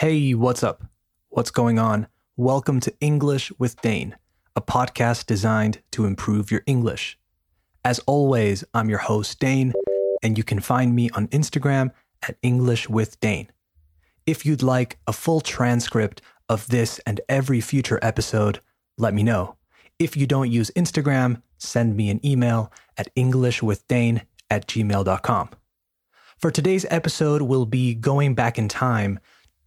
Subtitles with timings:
[0.00, 0.84] Hey, what's up?
[1.28, 2.06] What's going on?
[2.34, 4.16] Welcome to English with Dane,
[4.56, 7.18] a podcast designed to improve your English.
[7.84, 9.74] As always, I'm your host, Dane,
[10.22, 11.90] and you can find me on Instagram
[12.22, 13.48] at English with Dane.
[14.24, 18.60] If you'd like a full transcript of this and every future episode,
[18.96, 19.56] let me know.
[19.98, 25.50] If you don't use Instagram, send me an email at englishwithdane at gmail.com.
[26.38, 29.20] For today's episode, we'll be going back in time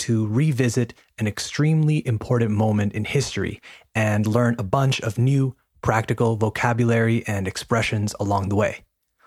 [0.00, 3.60] to revisit an extremely important moment in history
[3.94, 8.84] and learn a bunch of new practical vocabulary and expressions along the way.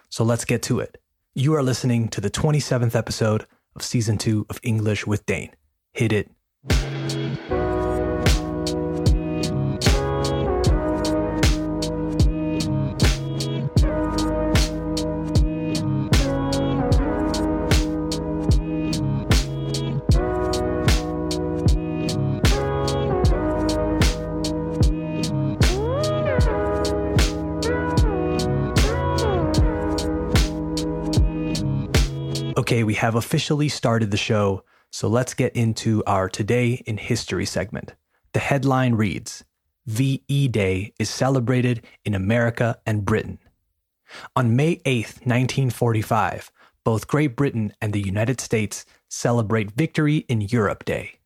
[0.10, 1.00] So let's get to it.
[1.34, 5.52] You are listening to the 27th episode of season two of English with Dane.
[5.94, 7.63] Hit it.
[33.04, 37.96] Have officially started the show, so let's get into our Today in History segment.
[38.32, 39.44] The headline reads
[39.88, 43.40] VE Day is celebrated in America and Britain.
[44.38, 46.50] On May 8, 1945,
[46.86, 51.20] both Great Britain and the United States celebrate Victory in Europe Day.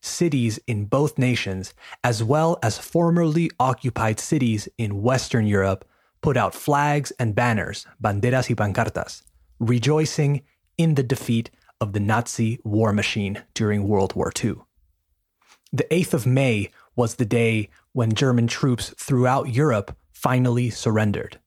[0.00, 5.84] Cities in both nations, as well as formerly occupied cities in Western Europe,
[6.22, 9.22] put out flags and banners, banderas y pancartas,
[9.60, 10.42] rejoicing
[10.80, 14.54] in the defeat of the Nazi war machine during World War II.
[15.70, 21.38] The 8th of May was the day when German troops throughout Europe finally surrendered.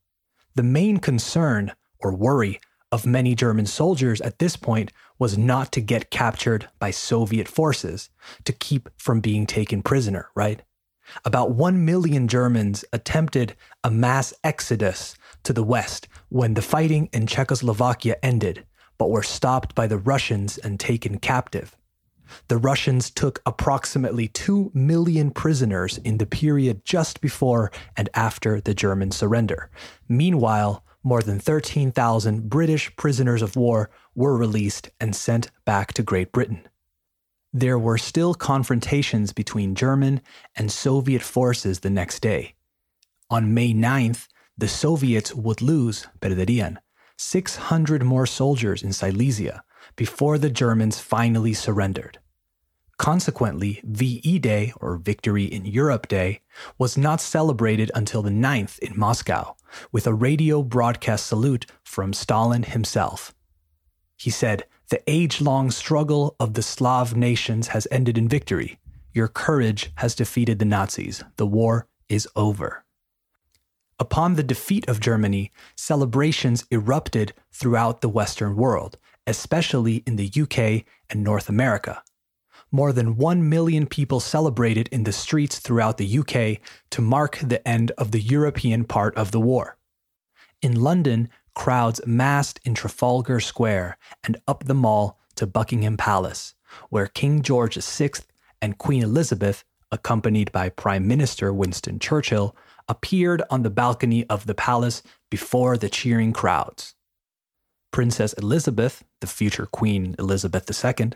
[0.53, 2.59] The main concern or worry
[2.91, 8.11] of many German soldiers at this point was not to get captured by Soviet forces,
[8.45, 10.61] to keep from being taken prisoner, right?
[11.25, 17.25] About 1 million Germans attempted a mass exodus to the west when the fighting in
[17.25, 18.63] Czechoslovakia ended
[19.03, 21.75] but were stopped by the Russians and taken captive.
[22.47, 28.73] The Russians took approximately 2 million prisoners in the period just before and after the
[28.73, 29.69] German surrender.
[30.07, 36.31] Meanwhile, more than 13,000 British prisoners of war were released and sent back to Great
[36.31, 36.65] Britain.
[37.51, 40.21] There were still confrontations between German
[40.55, 42.55] and Soviet forces the next day.
[43.29, 46.77] On May 9th, the Soviets would lose, perderían,
[47.23, 49.63] 600 more soldiers in Silesia
[49.95, 52.19] before the Germans finally surrendered.
[52.97, 56.41] Consequently, VE Day, or Victory in Europe Day,
[56.77, 59.55] was not celebrated until the 9th in Moscow,
[59.91, 63.33] with a radio broadcast salute from Stalin himself.
[64.15, 68.79] He said, The age long struggle of the Slav nations has ended in victory.
[69.11, 71.23] Your courage has defeated the Nazis.
[71.37, 72.82] The war is over.
[73.99, 80.85] Upon the defeat of Germany, celebrations erupted throughout the Western world, especially in the UK
[81.09, 82.03] and North America.
[82.71, 86.59] More than 1 million people celebrated in the streets throughout the UK
[86.89, 89.77] to mark the end of the European part of the war.
[90.61, 96.55] In London, crowds massed in Trafalgar Square and up the mall to Buckingham Palace,
[96.89, 98.11] where King George VI
[98.61, 102.55] and Queen Elizabeth, accompanied by Prime Minister Winston Churchill,
[102.87, 106.95] appeared on the balcony of the palace before the cheering crowds.
[107.91, 111.11] Princess Elizabeth, the future Queen Elizabeth II,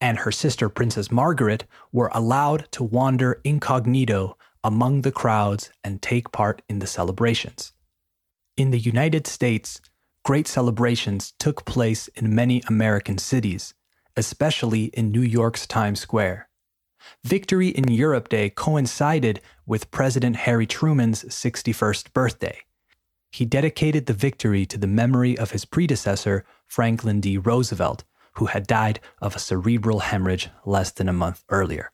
[0.00, 6.32] and her sister Princess Margaret were allowed to wander incognito among the crowds and take
[6.32, 7.72] part in the celebrations.
[8.56, 9.80] In the United States,
[10.24, 13.74] great celebrations took place in many American cities,
[14.16, 16.48] especially in New York's Times Square.
[17.24, 19.40] Victory in Europe Day coincided
[19.72, 22.58] with President Harry Truman's 61st birthday.
[23.30, 27.38] He dedicated the victory to the memory of his predecessor, Franklin D.
[27.38, 31.90] Roosevelt, who had died of a cerebral hemorrhage less than a month earlier.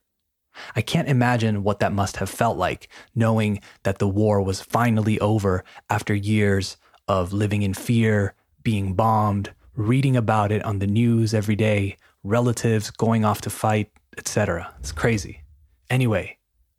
[0.74, 5.20] I can't imagine what that must have felt like, knowing that the war was finally
[5.20, 8.34] over after years of living in fear,
[8.64, 13.92] being bombed, reading about it on the news every day, relatives going off to fight,
[14.16, 14.74] etc.
[14.80, 15.44] It's crazy.
[15.88, 16.38] Anyway,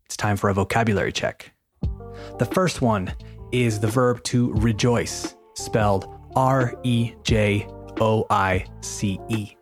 [0.10, 1.52] it's time for a vocabulary check.
[2.40, 3.14] The first one
[3.52, 7.68] is the verb to rejoice, spelled R E J
[8.02, 9.56] O I C E.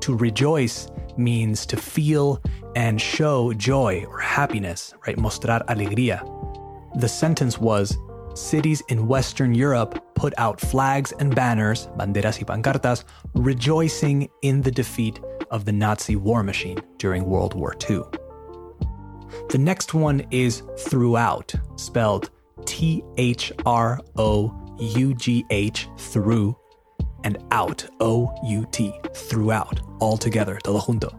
[0.00, 0.86] To rejoice
[1.16, 2.42] means to feel
[2.76, 5.16] and show joy or happiness, right?
[5.16, 6.20] Mostrar alegría.
[7.00, 7.96] The sentence was
[8.34, 13.04] Cities in Western Europe put out flags and banners, banderas y pancartas,
[13.34, 18.02] rejoicing in the defeat of the Nazi war machine during World War II.
[19.48, 22.30] The next one is throughout, spelled
[22.64, 26.56] T H R O U G H, through,
[27.24, 31.10] and out, O U T, throughout, all together, todo junto.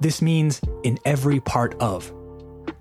[0.00, 2.12] This means in every part of.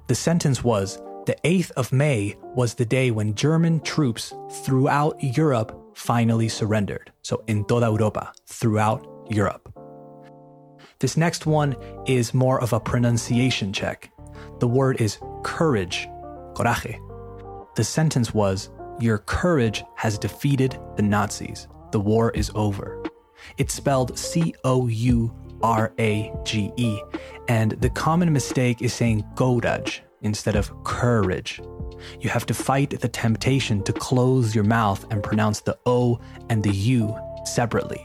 [0.08, 5.78] The sentence was the 8th of May was the day when German troops throughout Europe
[5.94, 7.12] finally surrendered.
[7.22, 9.74] So, in toda Europa, throughout Europe.
[11.00, 11.75] This next one
[12.06, 14.10] is more of a pronunciation check.
[14.59, 16.07] The word is courage,
[16.54, 17.00] coraje.
[17.75, 18.69] The sentence was,
[19.00, 21.68] Your courage has defeated the Nazis.
[21.92, 23.04] The war is over.
[23.57, 27.00] It's spelled C O U R A G E,
[27.48, 31.62] and the common mistake is saying courage instead of courage.
[32.19, 36.19] You have to fight the temptation to close your mouth and pronounce the O
[36.50, 37.15] and the U
[37.45, 38.03] separately.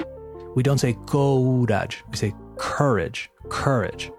[0.54, 4.10] We don't say courage, we say courage, courage.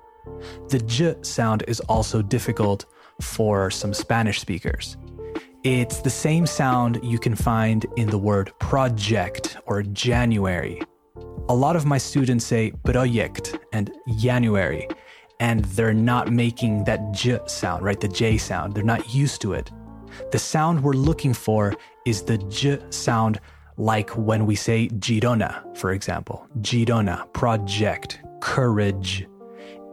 [0.69, 2.85] The J sound is also difficult
[3.21, 4.97] for some Spanish speakers.
[5.63, 10.81] It's the same sound you can find in the word project or January.
[11.49, 14.87] A lot of my students say project and January,
[15.39, 17.99] and they're not making that J sound, right?
[17.99, 18.73] The J sound.
[18.73, 19.71] They're not used to it.
[20.31, 21.73] The sound we're looking for
[22.05, 23.39] is the J sound,
[23.77, 26.47] like when we say Girona, for example.
[26.59, 29.27] Girona, project, courage.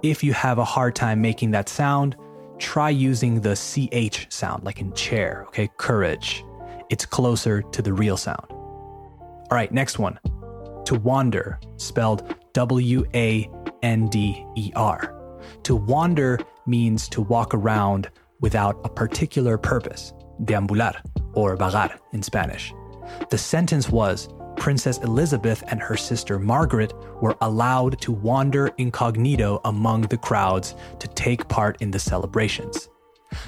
[0.03, 2.17] If you have a hard time making that sound,
[2.59, 5.69] try using the CH sound, like in chair, okay?
[5.77, 6.43] Courage.
[6.89, 8.47] It's closer to the real sound.
[8.51, 10.19] All right, next one.
[10.87, 13.51] To wander, spelled W A
[13.83, 15.15] N D E R.
[15.65, 18.11] To wander means to walk around
[18.41, 20.15] without a particular purpose,
[20.45, 20.95] deambular,
[21.35, 22.73] or vagar in Spanish.
[23.29, 24.29] The sentence was
[24.61, 31.09] Princess Elizabeth and her sister Margaret were allowed to wander incognito among the crowds to
[31.09, 32.89] take part in the celebrations.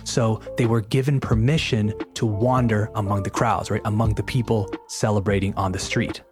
[0.03, 3.83] So they were given permission to wander among the crowds, right?
[3.85, 6.23] Among the people celebrating on the street.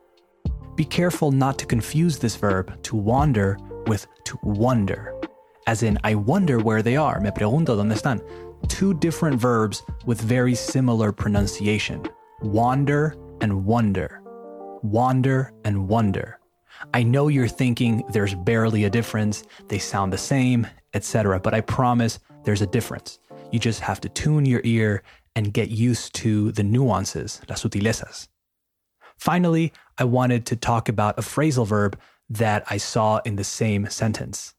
[0.74, 3.56] Be careful not to confuse this verb, to wander,
[3.86, 5.14] with to wonder
[5.70, 7.20] as in, I wonder where they are.
[7.20, 8.20] Me pregunto dónde están.
[8.68, 12.02] Two different verbs with very similar pronunciation
[12.42, 14.19] wander and wonder.
[14.82, 16.38] Wander and wonder.
[16.94, 21.60] I know you're thinking there's barely a difference, they sound the same, etc., but I
[21.60, 23.18] promise there's a difference.
[23.52, 25.02] You just have to tune your ear
[25.36, 28.28] and get used to the nuances, las sutilezas.
[29.16, 31.98] Finally, I wanted to talk about a phrasal verb
[32.30, 34.54] that I saw in the same sentence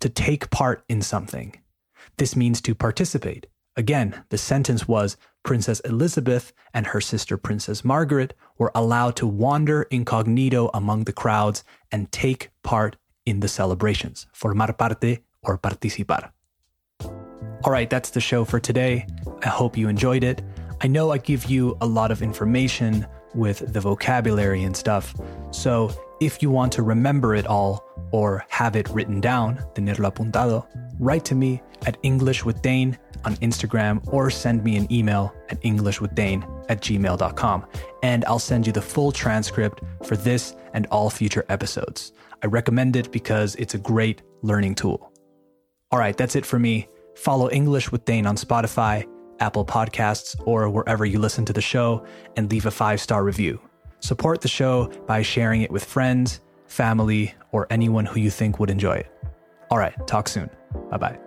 [0.00, 1.54] to take part in something.
[2.16, 3.46] This means to participate.
[3.76, 9.82] Again, the sentence was Princess Elizabeth and her sister Princess Margaret were allowed to wander
[9.90, 12.96] incognito among the crowds and take part
[13.26, 14.26] in the celebrations.
[14.32, 16.32] Formar parte or participar.
[17.64, 19.06] All right, that's the show for today.
[19.42, 20.42] I hope you enjoyed it.
[20.80, 25.14] I know I give you a lot of information with the vocabulary and stuff.
[25.52, 30.66] So if you want to remember it all or have it written down, tenerlo apuntado,
[30.98, 35.60] write to me at English with Dane on Instagram or send me an email at
[35.62, 37.66] englishwithdane at gmail.com
[38.02, 42.12] and I'll send you the full transcript for this and all future episodes.
[42.42, 45.12] I recommend it because it's a great learning tool.
[45.90, 46.88] All right, that's it for me.
[47.14, 49.06] Follow English with Dane on Spotify
[49.42, 53.60] Apple Podcasts, or wherever you listen to the show, and leave a five star review.
[53.98, 58.70] Support the show by sharing it with friends, family, or anyone who you think would
[58.70, 59.11] enjoy it.
[59.72, 60.50] All right, talk soon.
[60.90, 61.18] Bye bye.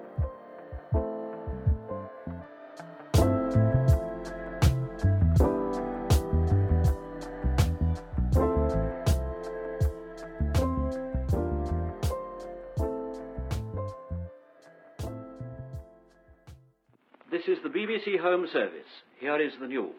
[17.32, 18.86] This is the BBC Home Service.
[19.20, 19.90] Here is the news.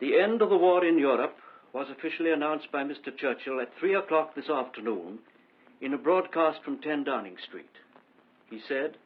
[0.00, 1.36] The end of the war in Europe
[1.74, 3.14] was officially announced by Mr.
[3.14, 5.18] Churchill at 3 o'clock this afternoon
[5.80, 7.70] in a broadcast from 10 Downing Street.
[8.50, 8.96] He said,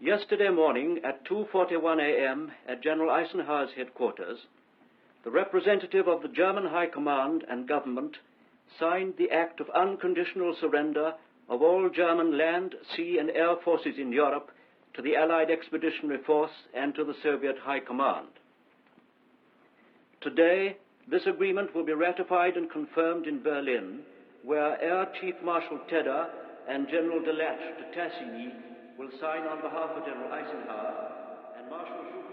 [0.00, 2.52] Yesterday morning at 2.41 a.m.
[2.68, 4.38] at General Eisenhower's headquarters,
[5.24, 8.16] the representative of the German High Command and government
[8.78, 11.12] signed the act of unconditional surrender
[11.48, 14.50] of all German land, sea, and air forces in Europe
[14.94, 18.28] to the Allied Expeditionary Force and to the Soviet High Command.
[20.20, 20.76] Today,
[21.10, 24.00] this agreement will be ratified and confirmed in Berlin,
[24.42, 26.28] where Air Chief Marshal Tedder
[26.68, 28.52] and General de de Tassigny
[28.98, 31.12] will sign on behalf of General Eisenhower
[31.58, 32.29] and Marshal